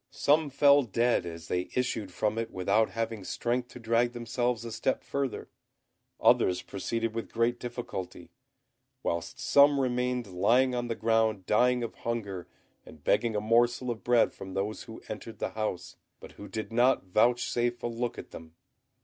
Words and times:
Some 0.09 0.49
fell 0.49 0.81
dead 0.81 1.27
as 1.27 1.47
they 1.47 1.69
issued 1.75 2.11
from 2.11 2.39
it 2.39 2.49
without 2.49 2.89
having 2.89 3.23
strength 3.23 3.67
to 3.67 3.79
drag 3.79 4.13
themselves 4.13 4.65
a 4.65 4.71
step 4.71 5.03
further; 5.03 5.47
others 6.19 6.63
proceeded 6.63 7.13
with 7.13 7.31
great 7.31 7.59
difficulty; 7.59 8.31
whilst 9.03 9.39
some 9.39 9.79
remained 9.79 10.25
lying 10.25 10.73
on 10.73 10.87
the 10.87 10.95
ground 10.95 11.45
dying 11.45 11.83
of 11.83 11.93
hunger 11.97 12.47
and 12.83 13.03
begging 13.03 13.35
a 13.35 13.39
morsel 13.41 13.91
of 13.91 14.03
bread 14.03 14.33
from 14.33 14.55
those 14.55 14.85
who 14.85 15.03
entered 15.07 15.37
the 15.37 15.49
house, 15.51 15.97
but 16.19 16.31
who 16.31 16.47
did 16.47 16.73
not 16.73 17.03
vouchsafe 17.03 17.83
a 17.83 17.87
look 17.87 18.17
at 18.17 18.31
them. 18.31 18.55